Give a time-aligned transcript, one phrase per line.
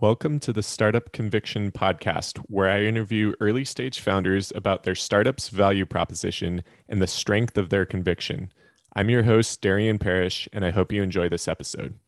[0.00, 5.50] Welcome to the Startup Conviction Podcast, where I interview early stage founders about their startup's
[5.50, 8.50] value proposition and the strength of their conviction.
[8.96, 11.98] I'm your host, Darian Parrish, and I hope you enjoy this episode.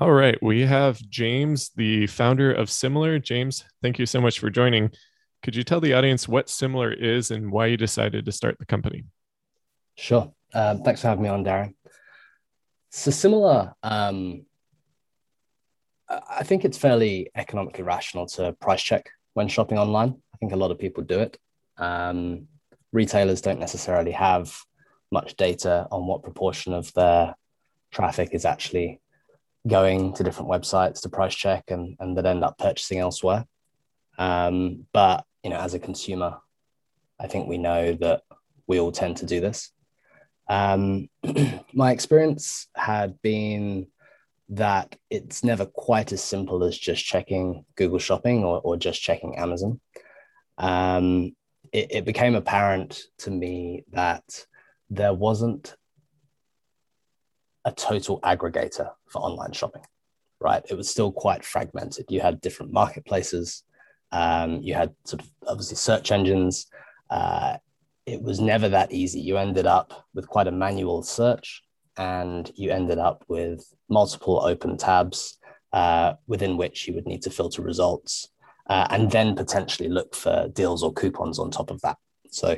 [0.00, 3.18] All right, we have James, the founder of Similar.
[3.18, 4.90] James, thank you so much for joining.
[5.42, 8.64] Could you tell the audience what Similar is and why you decided to start the
[8.64, 9.04] company?
[9.94, 10.32] Sure.
[10.54, 11.74] Um, thanks for having me on, Darren.
[12.88, 14.46] So, Similar um,
[16.28, 20.16] I think it's fairly economically rational to price check when shopping online.
[20.34, 21.38] I think a lot of people do it.
[21.78, 22.48] Um,
[22.92, 24.56] retailers don't necessarily have
[25.10, 27.34] much data on what proportion of their
[27.90, 29.00] traffic is actually
[29.66, 33.44] going to different websites to price check and, and that end up purchasing elsewhere.
[34.18, 36.38] Um, but you know, as a consumer,
[37.18, 38.22] I think we know that
[38.66, 39.70] we all tend to do this.
[40.48, 41.08] Um,
[41.72, 43.86] my experience had been
[44.50, 49.36] that it's never quite as simple as just checking Google Shopping or, or just checking
[49.36, 49.80] Amazon.
[50.58, 51.34] Um,
[51.72, 54.46] it, it became apparent to me that
[54.90, 55.76] there wasn't
[57.64, 59.82] a total aggregator for online shopping,
[60.40, 60.62] right?
[60.68, 62.06] It was still quite fragmented.
[62.10, 63.64] You had different marketplaces,
[64.14, 66.66] um, you had sort of obviously search engines.
[67.10, 67.56] Uh,
[68.06, 69.20] it was never that easy.
[69.20, 71.64] You ended up with quite a manual search
[71.96, 75.38] and you ended up with multiple open tabs
[75.72, 78.28] uh, within which you would need to filter results
[78.68, 81.98] uh, and then potentially look for deals or coupons on top of that.
[82.30, 82.56] So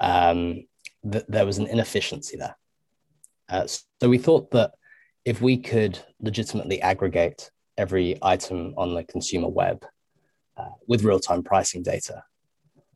[0.00, 0.64] um,
[1.10, 2.56] th- there was an inefficiency there.
[3.48, 4.72] Uh, so we thought that
[5.24, 9.84] if we could legitimately aggregate every item on the consumer web
[10.56, 12.22] uh, with real time pricing data,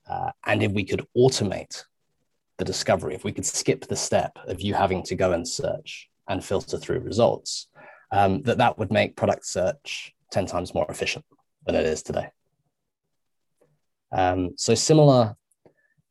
[0.09, 1.85] uh, and if we could automate
[2.59, 6.09] the discovery, if we could skip the step of you having to go and search
[6.29, 7.69] and filter through results,
[8.13, 11.25] um, that that would make product search 10 times more efficient
[11.67, 12.29] than it is today.
[14.13, 15.35] Um, so similar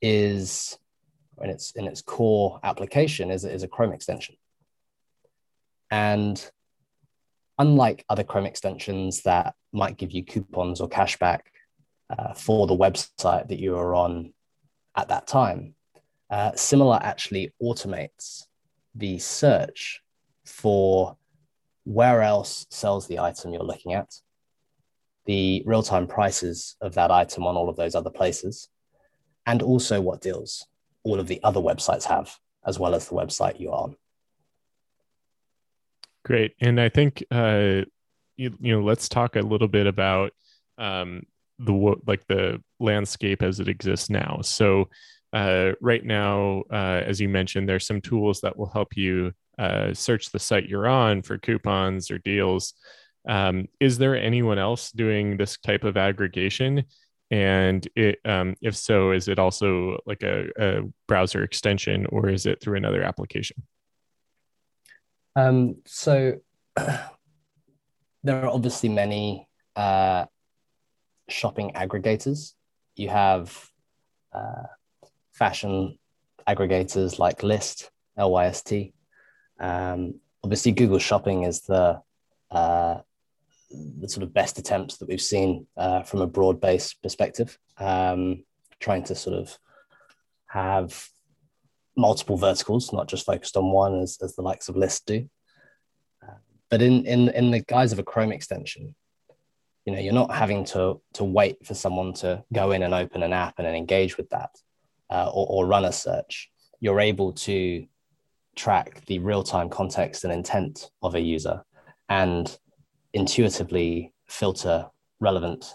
[0.01, 0.77] is
[1.41, 4.35] in its in its core application is, is a Chrome extension.
[5.91, 6.51] And
[7.59, 11.41] unlike other Chrome extensions that might give you coupons or cashback
[12.09, 14.33] uh, for the website that you are on
[14.95, 15.75] at that time,
[16.31, 18.45] uh, Similar actually automates
[18.95, 20.01] the search
[20.45, 21.17] for
[21.83, 24.13] where else sells the item you're looking at,
[25.25, 28.69] the real time prices of that item on all of those other places,
[29.45, 30.67] and also what deals
[31.03, 33.95] all of the other websites have, as well as the website you're on.
[36.23, 36.53] Great.
[36.61, 37.81] And I think, uh,
[38.37, 40.31] you, you know, let's talk a little bit about
[40.77, 41.23] um,
[41.59, 44.39] the like the landscape as it exists now.
[44.43, 44.89] So,
[45.33, 49.31] uh, right now, uh, as you mentioned, there's some tools that will help you
[49.61, 52.73] uh, search the site you're on for coupons or deals.
[53.29, 56.85] Um, is there anyone else doing this type of aggregation?
[57.29, 62.47] And it, um, if so, is it also like a, a, browser extension or is
[62.47, 63.61] it through another application?
[65.35, 66.39] Um, so
[66.75, 70.25] there are obviously many uh,
[71.29, 72.53] shopping aggregators.
[72.95, 73.69] You have
[74.33, 74.63] uh,
[75.33, 75.99] fashion
[76.47, 78.93] aggregators like List, LYST.
[79.61, 82.01] Um, obviously, Google Shopping is the
[82.49, 83.01] uh,
[83.69, 88.43] the sort of best attempts that we've seen uh, from a broad-based perspective, um,
[88.81, 89.57] trying to sort of
[90.47, 91.07] have
[91.95, 95.29] multiple verticals, not just focused on one, as, as the likes of Lyst do.
[96.21, 96.33] Uh,
[96.69, 98.95] but in, in in the guise of a Chrome extension,
[99.85, 103.23] you know, you're not having to to wait for someone to go in and open
[103.23, 104.49] an app and then engage with that
[105.11, 106.49] uh, or, or run a search,
[106.79, 107.85] you're able to
[108.55, 111.63] track the real time context and intent of a user
[112.09, 112.57] and
[113.13, 114.87] intuitively filter
[115.19, 115.73] relevant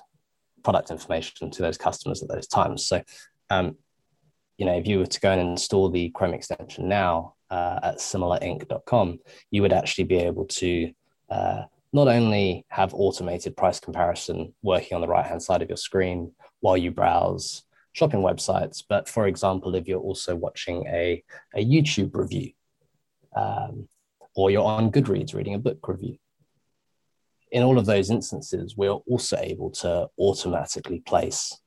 [0.63, 2.85] product information to those customers at those times.
[2.85, 3.03] So,
[3.51, 3.77] um,
[4.59, 7.99] you know, if you were to go and install the Chrome extension now uh, at
[7.99, 9.19] similarinc.com,
[9.51, 10.93] you would actually be able to
[11.31, 11.63] uh,
[11.93, 16.33] not only have automated price comparison working on the right hand side of your screen
[16.61, 17.63] while you browse
[17.93, 18.83] shopping websites.
[18.87, 21.23] But for example, if you're also watching a,
[21.55, 22.53] a YouTube review,
[23.37, 23.89] um,
[24.35, 26.19] or you're on Goodreads reading a book review,
[27.53, 31.59] in all of those instances, we're also able to automatically place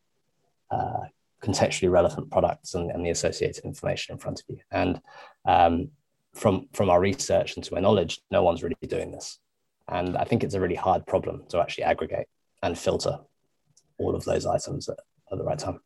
[0.71, 1.05] uh,
[1.41, 4.61] contextually relevant products and, and, the associated information in front of you.
[4.71, 5.01] And
[5.45, 5.89] um,
[6.35, 9.39] from from our research and to my knowledge, no one's really doing this.
[9.87, 12.27] And I think it's a really hard problem to actually aggregate
[12.61, 13.19] and filter
[13.97, 14.99] all of those items at,
[15.31, 15.79] at the right time.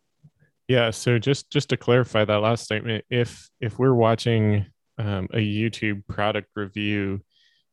[0.68, 0.89] Yeah.
[0.89, 4.65] So just just to clarify that last statement, if if we're watching
[4.97, 7.21] um, a YouTube product review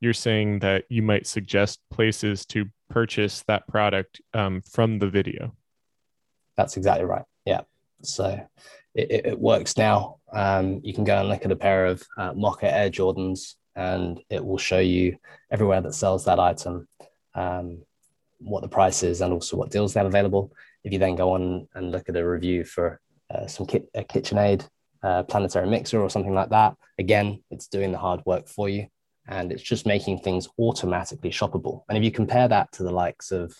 [0.00, 5.54] you're saying that you might suggest places to purchase that product um, from the video.
[6.56, 7.24] That's exactly right.
[7.44, 7.62] Yeah.
[8.02, 8.40] So
[8.94, 10.16] it, it works now.
[10.32, 14.20] Um, you can go and look at a pair of uh, Mocha Air Jordans, and
[14.30, 15.18] it will show you
[15.50, 16.88] everywhere that sells that item,
[17.34, 17.82] um,
[18.38, 20.52] what the price is, and also what deals they have available.
[20.82, 23.00] If you then go on and look at a review for
[23.32, 24.66] uh, some kit, a KitchenAid
[25.02, 28.86] uh, planetary mixer or something like that, again, it's doing the hard work for you,
[29.26, 31.82] and it's just making things automatically shoppable.
[31.88, 33.56] And if you compare that to the likes of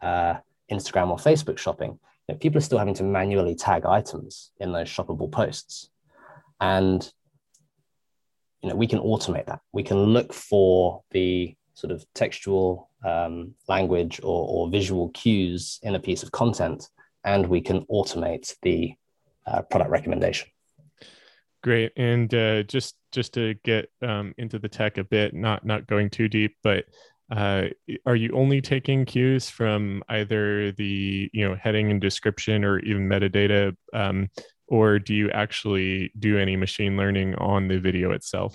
[0.00, 0.34] uh,
[0.70, 1.98] Instagram or Facebook shopping,
[2.28, 5.90] you know, people are still having to manually tag items in those shoppable posts.
[6.60, 7.10] And
[8.62, 9.60] you know, we can automate that.
[9.72, 15.94] We can look for the sort of textual um, language or, or, visual cues in
[15.94, 16.88] a piece of content,
[17.24, 18.94] and we can automate the
[19.46, 20.48] uh, product recommendation.
[21.64, 25.86] Great, and uh, just just to get um, into the tech a bit, not not
[25.86, 26.84] going too deep, but
[27.34, 27.62] uh,
[28.04, 33.08] are you only taking cues from either the you know heading and description or even
[33.08, 34.28] metadata um,
[34.68, 38.54] or do you actually do any machine learning on the video itself?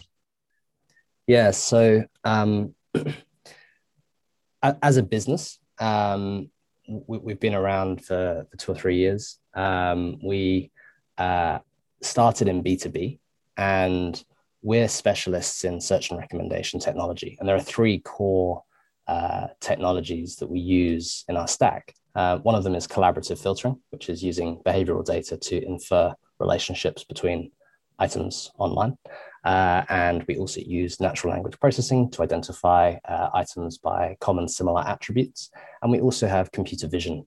[1.25, 2.75] Yeah so um,
[4.61, 6.51] as a business um,
[6.87, 9.39] we, have been around for, for, two or three years.
[9.55, 10.71] Um, we
[11.17, 11.59] uh,
[12.01, 13.19] started in b2b
[13.57, 14.23] and
[14.61, 17.37] we're specialists in search and recommendation technology.
[17.39, 18.63] And there are three core
[19.07, 21.93] uh, technologies that we use in our stack.
[22.15, 27.03] Uh, one of them is collaborative filtering, which is using behavioral data to infer relationships
[27.03, 27.51] between
[27.99, 28.97] items online.
[29.43, 34.85] Uh, and we also use natural language processing to identify uh, items by common similar
[34.85, 35.49] attributes.
[35.81, 37.25] And we also have computer vision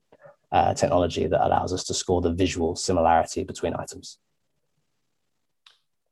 [0.51, 4.19] uh, technology that allows us to score the visual similarity between items.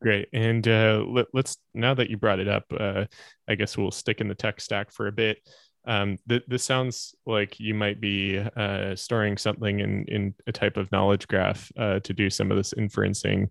[0.02, 0.30] Great.
[0.34, 3.06] And uh, let, us now that you brought it up, uh,
[3.48, 5.38] I guess we'll stick in the tech stack for a bit.
[5.86, 10.78] Um, th- this sounds like you might be uh, storing something in, in a type
[10.78, 13.44] of knowledge graph uh, to do some of this inferencing.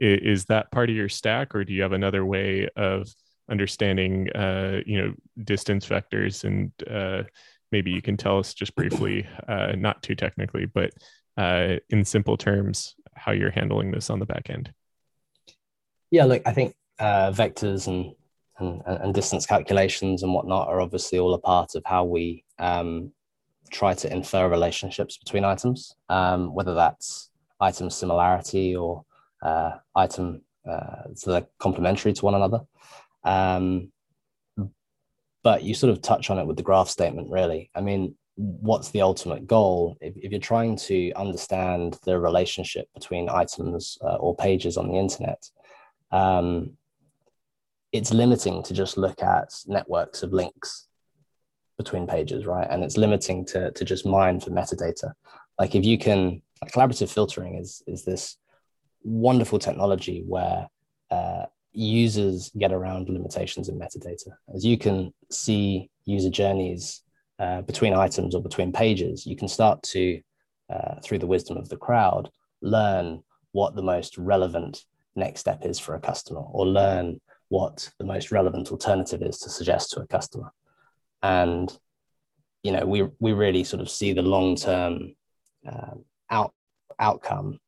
[0.00, 3.06] I- is that part of your stack, or do you have another way of
[3.50, 5.14] understanding, uh, you know,
[5.44, 6.44] distance vectors?
[6.44, 7.24] And uh,
[7.70, 10.90] maybe you can tell us just briefly, not too technically, but
[11.90, 14.72] in simple terms, how you're handling this on the back end.
[16.10, 18.14] Yeah, look, I think uh, vectors and,
[18.58, 23.12] and, and distance calculations and whatnot are obviously all a part of how we um,
[23.70, 29.04] try to infer relationships between items, um, whether that's item similarity or
[29.42, 32.60] uh, item uh, so they're complementary to one another.
[33.24, 33.90] Um,
[35.42, 37.70] but you sort of touch on it with the graph statement, really.
[37.74, 39.96] I mean, what's the ultimate goal?
[40.00, 44.98] If, if you're trying to understand the relationship between items uh, or pages on the
[44.98, 45.48] internet,
[46.10, 46.76] um,
[47.92, 50.88] it's limiting to just look at networks of links
[51.76, 52.66] between pages, right?
[52.68, 55.12] And it's limiting to, to just mine for metadata.
[55.58, 58.36] Like if you can, like collaborative filtering is, is this
[59.02, 60.68] wonderful technology where
[61.10, 64.32] uh, users get around limitations in metadata.
[64.54, 67.02] As you can see user journeys
[67.38, 70.20] uh, between items or between pages, you can start to,
[70.68, 72.30] uh, through the wisdom of the crowd,
[72.60, 73.22] learn
[73.52, 74.84] what the most relevant
[75.16, 79.50] next step is for a customer or learn what the most relevant alternative is to
[79.50, 80.52] suggest to a customer.
[81.22, 81.76] And
[82.62, 85.14] you know we we really sort of see the long term
[85.66, 85.94] uh,
[86.30, 86.52] out
[86.98, 87.58] outcome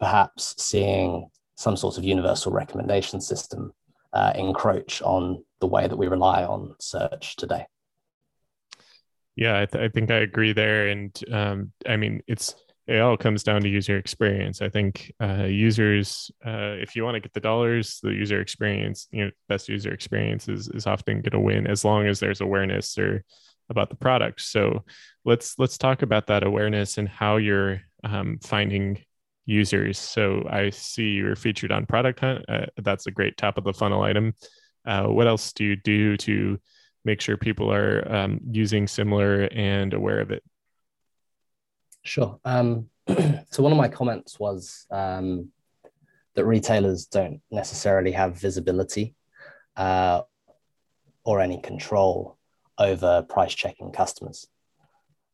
[0.00, 3.72] perhaps seeing some sort of universal recommendation system
[4.12, 7.64] uh, encroach on the way that we rely on search today.
[9.36, 10.88] Yeah i, th- I think i agree there.
[10.88, 12.54] And um, i mean it's
[12.86, 14.60] it all comes down to user experience.
[14.60, 19.08] I think uh, users, uh, if you want to get the dollars, the user experience,
[19.10, 22.42] you know, best user experience is, is often going to win as long as there's
[22.42, 23.24] awareness or
[23.70, 24.42] about the product.
[24.42, 24.84] So
[25.24, 29.02] let's let's talk about that awareness and how you're um, finding
[29.46, 29.98] users.
[29.98, 32.44] So I see you're featured on Product Hunt.
[32.48, 34.34] Uh, that's a great top of the funnel item.
[34.86, 36.58] Uh, what else do you do to
[37.06, 40.42] make sure people are um, using similar and aware of it?
[42.04, 42.38] Sure.
[42.44, 42.88] Um,
[43.50, 45.50] so one of my comments was um,
[46.34, 49.14] that retailers don't necessarily have visibility
[49.76, 50.22] uh,
[51.24, 52.36] or any control
[52.78, 54.46] over price checking customers.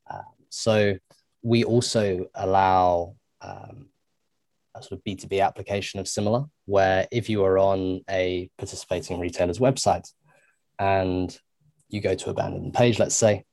[0.09, 0.97] Uh, so
[1.43, 3.89] we also allow um,
[4.75, 9.59] a sort of B2B application of similar, where if you are on a participating retailer's
[9.59, 10.13] website
[10.79, 11.37] and
[11.89, 13.45] you go to abandoned page, let's say,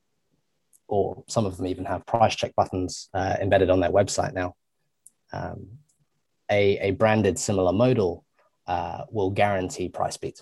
[0.87, 4.55] or some of them even have price check buttons uh, embedded on their website now.
[5.33, 5.67] Um,
[6.49, 8.23] a, a branded similar modal
[8.67, 10.41] uh, will guarantee price beat.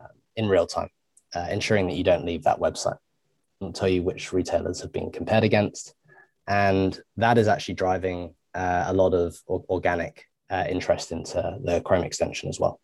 [0.00, 0.88] Um, in real time,
[1.34, 2.98] uh, ensuring that you don't leave that website.
[3.60, 5.94] It'll tell you which retailers have been compared against.
[6.46, 12.02] And that is actually driving uh, a lot of organic uh, interest into the Chrome
[12.02, 12.80] extension as well.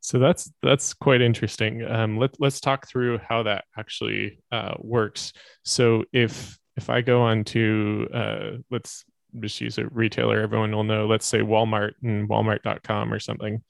[0.00, 1.84] So that's that's quite interesting.
[1.84, 5.32] Um, let let's talk through how that actually uh, works.
[5.64, 9.04] So if if I go on to uh, let's
[9.40, 11.06] just use a retailer everyone will know.
[11.06, 13.62] Let's say Walmart and Walmart.com or something,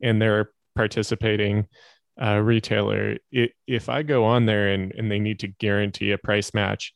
[0.00, 1.66] and they're participating
[2.20, 3.18] uh, retailer.
[3.30, 6.94] It, if I go on there and and they need to guarantee a price match,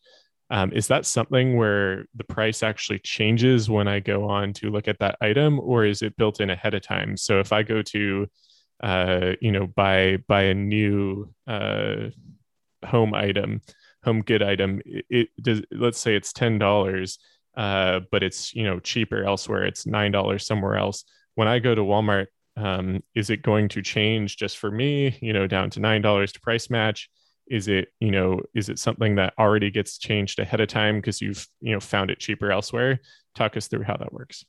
[0.51, 4.87] um, is that something where the price actually changes when I go on to look
[4.89, 7.17] at that item, or is it built in ahead of time?
[7.17, 8.27] So if I go to,
[8.83, 12.09] uh, you know, buy buy a new uh,
[12.85, 13.63] home item,
[14.05, 15.63] home good item, it, it does.
[15.71, 17.19] Let's say it's ten dollars,
[17.57, 19.65] uh, but it's you know cheaper elsewhere.
[19.65, 21.05] It's nine dollars somewhere else.
[21.35, 25.19] When I go to Walmart, um, is it going to change just for me?
[25.21, 27.11] You know, down to nine dollars to price match
[27.49, 31.21] is it you know is it something that already gets changed ahead of time because
[31.21, 33.01] you've you know found it cheaper elsewhere
[33.35, 34.45] talk us through how that works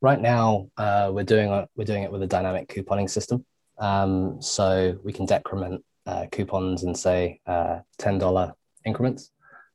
[0.00, 3.44] right now uh, we're doing a, we're doing it with a dynamic couponing system
[3.78, 8.52] um, so we can decrement uh, coupons and say uh, $10
[8.84, 9.30] increments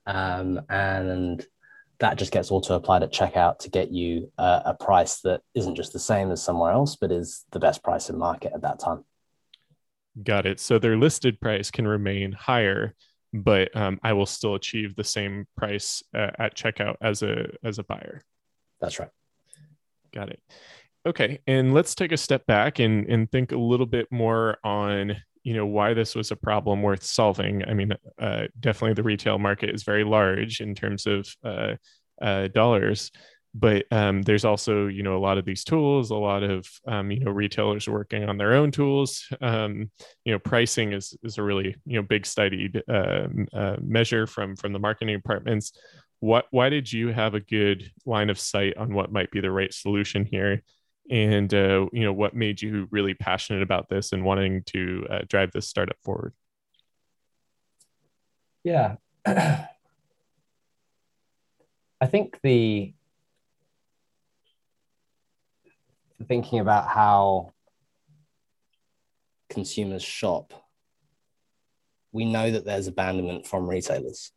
[0.05, 1.45] um, and
[1.99, 5.93] that just gets auto applied at checkout to get you a price that isn't just
[5.93, 9.05] the same as somewhere else but is the best price in market at that time
[10.23, 10.59] Got it.
[10.59, 12.95] So their listed price can remain higher,
[13.33, 17.79] but um, I will still achieve the same price uh, at checkout as a as
[17.79, 18.21] a buyer.
[18.79, 19.09] That's right.
[20.15, 20.39] Got it.
[21.05, 25.15] Okay, and let's take a step back and and think a little bit more on
[25.43, 27.63] you know why this was a problem worth solving.
[27.67, 31.75] I mean, uh, definitely the retail market is very large in terms of uh,
[32.21, 33.11] uh dollars,
[33.55, 37.09] but um, there's also you know a lot of these tools a lot of um,
[37.09, 39.89] you know retailers working on their own tools um,
[40.25, 44.55] you know pricing is is a really you know big studied uh, uh, measure from
[44.55, 45.71] from the marketing departments
[46.25, 49.51] what why did you have a good line of sight on what might be the
[49.51, 50.63] right solution here?
[51.11, 55.19] And uh, you know what made you really passionate about this and wanting to uh,
[55.29, 56.33] drive this startup forward?
[58.63, 58.95] Yeah.
[59.27, 59.67] I
[62.07, 62.91] think the
[66.27, 67.53] thinking about how
[69.51, 70.53] consumers shop,
[72.11, 74.31] we know that there's abandonment from retailers.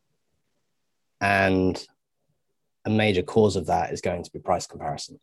[1.21, 1.83] And
[2.85, 5.19] a major cause of that is going to be price comparison.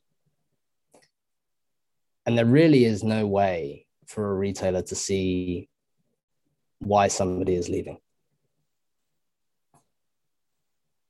[2.25, 5.69] And there really is no way for a retailer to see
[6.79, 7.97] why somebody is leaving.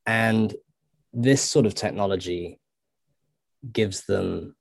[0.05, 0.53] And
[1.13, 2.59] this sort of technology
[3.71, 4.55] gives them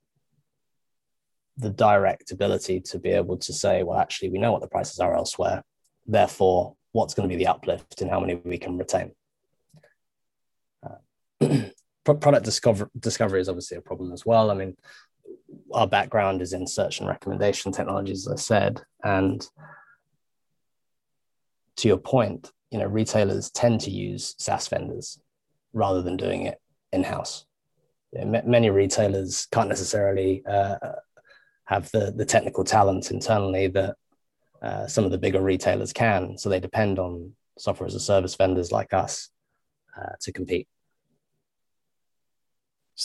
[1.57, 4.99] the direct ability to be able to say, well, actually, we know what the prices
[4.99, 5.63] are elsewhere.
[6.05, 9.11] Therefore, what's going to be the uplift and how many we can retain?
[12.05, 14.51] Product discover- discovery is obviously a problem as well.
[14.51, 14.75] I mean,
[15.73, 18.81] our background is in search and recommendation technologies, as I said.
[19.03, 19.45] And
[21.77, 25.19] to your point, you know, retailers tend to use SaaS vendors
[25.73, 26.59] rather than doing it
[26.91, 27.45] in house.
[28.11, 30.77] You know, m- many retailers can't necessarily uh,
[31.65, 33.95] have the the technical talent internally that
[34.61, 36.37] uh, some of the bigger retailers can.
[36.37, 39.29] So they depend on software as a service vendors like us
[39.97, 40.67] uh, to compete.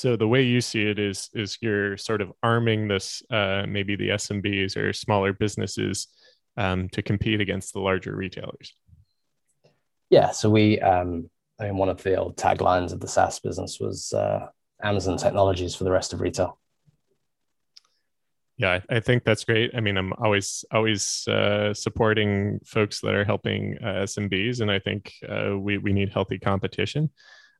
[0.01, 3.97] So the way you see it is is you're sort of arming this uh, maybe
[3.97, 6.09] the SMBs or smaller businesses
[6.57, 8.75] um, to compete against the larger retailers.
[10.09, 10.31] Yeah.
[10.31, 11.29] So we, um,
[11.61, 14.47] I mean, one of the old taglines of the SaaS business was uh,
[14.83, 16.59] Amazon technologies for the rest of retail
[18.57, 23.25] yeah i think that's great i mean i'm always always uh, supporting folks that are
[23.25, 27.09] helping uh, smbs and i think uh, we, we need healthy competition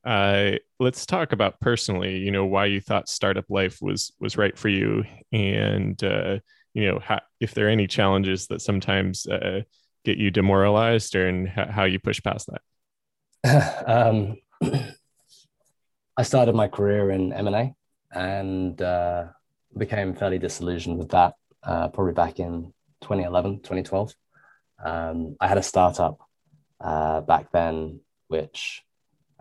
[0.03, 4.57] uh, let's talk about personally you know why you thought startup life was was right
[4.57, 6.39] for you and uh,
[6.73, 9.61] you know how, if there are any challenges that sometimes uh,
[10.03, 12.49] get you demoralized or and how you push past
[13.43, 14.37] that um,
[16.17, 17.73] i started my career in m&a
[18.13, 18.81] and
[19.77, 24.15] became fairly disillusioned with that uh, probably back in 2011, 2012.
[24.83, 26.19] Um, I had a startup
[26.79, 28.81] uh, back then, which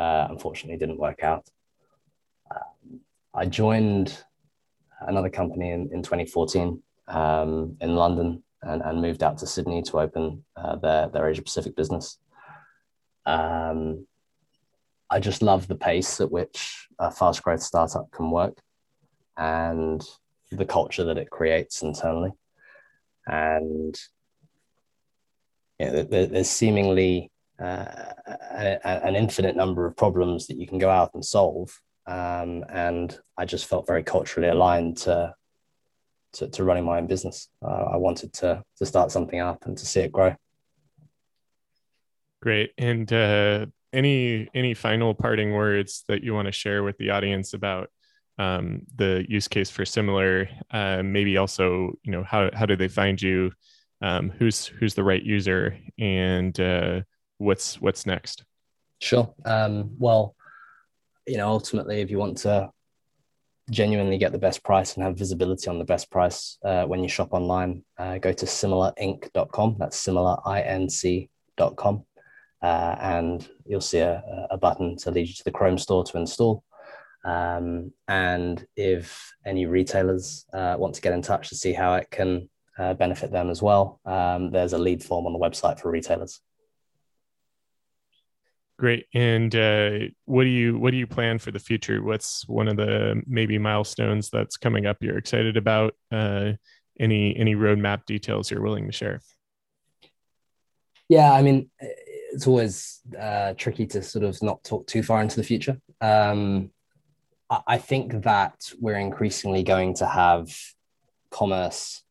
[0.00, 1.46] uh, unfortunately didn't work out.
[2.50, 3.00] Um,
[3.34, 4.24] I joined
[5.02, 10.00] another company in, in 2014 um, in London and, and moved out to Sydney to
[10.00, 12.18] open uh, their, their Asia Pacific business.
[13.26, 14.06] Um,
[15.10, 18.58] I just love the pace at which a fast growth startup can work
[19.36, 20.02] and
[20.50, 22.32] the culture that it creates internally.
[23.26, 23.98] And
[25.78, 27.30] you know, there's seemingly
[27.60, 31.78] uh, a, an infinite number of problems that you can go out and solve.
[32.06, 35.34] Um, and I just felt very culturally aligned to
[36.34, 37.48] to, to running my own business.
[37.62, 40.34] Uh, I wanted to to start something up and to see it grow.
[42.40, 42.72] Great.
[42.78, 47.52] And uh, any any final parting words that you want to share with the audience
[47.54, 47.90] about
[48.38, 50.48] um, the use case for similar?
[50.70, 53.52] Uh, maybe also, you know, how how do they find you?
[54.02, 57.02] Um, who's who's the right user, and uh,
[57.40, 58.44] what's what's next?
[58.98, 59.32] Sure.
[59.44, 60.36] Um, well,
[61.26, 62.70] you know, ultimately, if you want to
[63.70, 67.08] genuinely get the best price and have visibility on the best price uh, when you
[67.08, 69.76] shop online, uh, go to similarinc.com.
[69.78, 72.04] That's similarinc.com.
[72.62, 76.18] Uh, and you'll see a, a, button to lead you to the Chrome store to
[76.18, 76.62] install.
[77.24, 82.10] Um, and if any retailers uh, want to get in touch to see how it
[82.10, 85.90] can uh, benefit them as well, um, there's a lead form on the website for
[85.90, 86.42] retailers.
[88.80, 89.08] Great.
[89.12, 89.90] And uh,
[90.24, 92.02] what do you what do you plan for the future?
[92.02, 95.94] What's one of the maybe milestones that's coming up you're excited about?
[96.10, 96.52] Uh,
[96.98, 99.20] any any roadmap details you're willing to share?
[101.10, 105.36] Yeah, I mean, it's always uh, tricky to sort of not talk too far into
[105.36, 105.78] the future.
[106.00, 106.70] Um,
[107.50, 110.56] I, think that we're increasingly going to have
[111.30, 112.02] commerce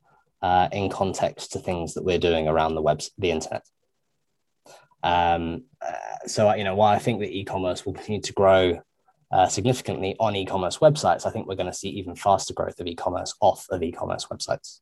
[0.44, 3.64] uh, in context to things that we're doing around the web, the internet.
[5.04, 8.82] Um, uh, so, you know, while I think that e-commerce will continue to grow
[9.32, 12.88] uh, significantly on e-commerce websites, I think we're going to see even faster growth of
[12.88, 14.80] e-commerce off of e-commerce websites,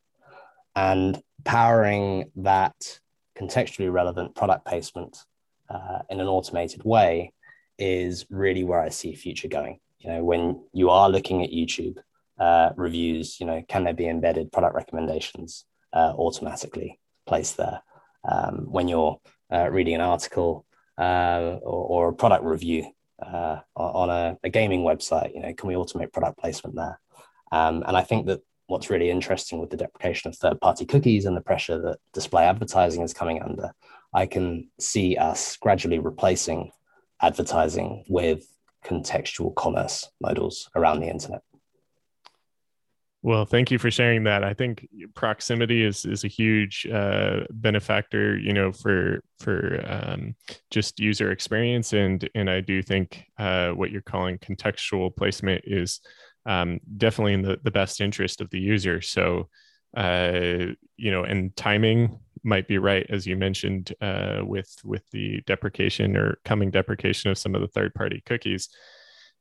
[0.75, 2.99] and powering that
[3.37, 5.23] contextually relevant product placement
[5.69, 7.33] uh, in an automated way
[7.77, 9.79] is really where I see future going.
[9.99, 11.97] You know, when you are looking at YouTube
[12.39, 17.81] uh, reviews, you know, can there be embedded product recommendations uh, automatically placed there?
[18.29, 19.19] Um, when you're
[19.51, 20.65] uh, reading an article
[20.97, 22.85] uh, or, or, a product review
[23.21, 26.99] uh, on a, a, gaming website, you know, can we automate product placement there?
[27.51, 31.37] Um, and I think that what's really interesting with the deprecation of third-party cookies and
[31.37, 33.71] the pressure that display advertising is coming under,
[34.13, 36.71] I can see us gradually replacing
[37.21, 38.45] advertising with
[38.83, 41.41] contextual commerce models around the internet.
[43.27, 44.45] Well, thank you for sharing that.
[44.45, 50.33] I think proximity is is a huge uh, benefactor, you know, for for um,
[50.71, 55.99] just user experience, and and I do think uh, what you're calling contextual placement is
[56.45, 59.01] um, definitely in the the best interest of the user.
[59.01, 59.49] So,
[59.97, 65.41] uh, you know, and timing might be right as you mentioned uh, with with the
[65.45, 68.69] deprecation or coming deprecation of some of the third party cookies.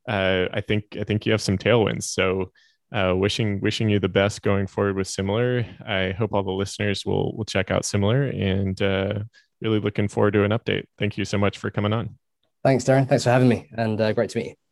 [0.09, 2.03] Uh, I think I think you have some tailwinds.
[2.03, 2.51] So
[2.91, 5.65] uh, wishing wishing you the best going forward with Similar.
[5.85, 9.19] I hope all the listeners will will check out Similar and uh,
[9.61, 10.85] really looking forward to an update.
[10.97, 12.17] Thank you so much for coming on.
[12.63, 13.07] Thanks, Darren.
[13.07, 14.66] Thanks for having me, and uh, great to meet you.